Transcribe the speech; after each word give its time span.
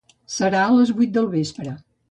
Serà 0.35 0.63
a 0.69 0.73
les 0.79 0.95
vuit 1.03 1.15
del 1.19 1.31
vespre. 1.37 1.81